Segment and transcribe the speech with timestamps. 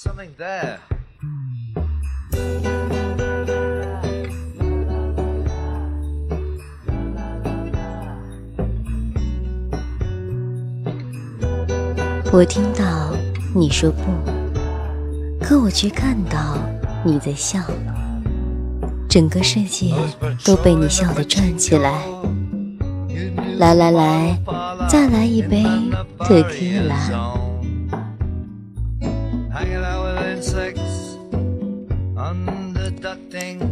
[0.00, 0.78] something there.
[12.30, 13.12] 我听到
[13.52, 14.02] 你说不，
[15.40, 16.56] 可我却看到
[17.04, 17.58] 你在笑，
[19.08, 19.92] 整个世界
[20.44, 22.04] 都被你笑得转起来。
[23.58, 24.38] 来来来，
[24.88, 25.64] 再来一杯
[26.20, 27.47] 特 q 拉。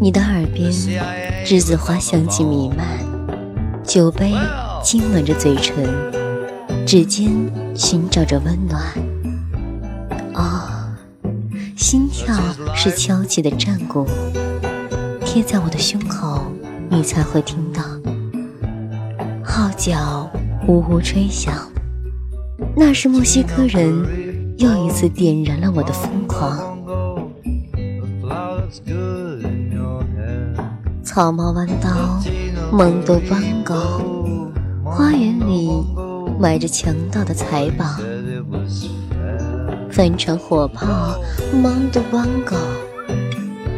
[0.00, 0.72] 你的耳边
[1.44, 2.86] 栀子花香气弥漫，
[3.84, 4.32] 酒杯
[4.82, 5.74] 亲吻着嘴唇，
[6.86, 7.30] 指尖
[7.74, 8.82] 寻找着温暖。
[10.34, 10.94] 哦，
[11.76, 12.34] 心跳
[12.74, 14.06] 是敲起的战鼓，
[15.24, 16.42] 贴在我的胸口，
[16.88, 17.82] 你才会听到。
[19.44, 20.30] 号角
[20.66, 21.54] 呼呼吹响，
[22.74, 24.33] 那是墨西哥人
[24.64, 26.58] 又一次点燃了我的疯狂。
[31.02, 32.18] 草帽弯刀，
[32.72, 33.74] 蒙多邦狗，
[34.82, 35.70] 花园里
[36.40, 37.84] 埋着强盗的财宝。
[39.90, 41.14] 翻船火炮，
[41.52, 42.56] 蒙多邦狗，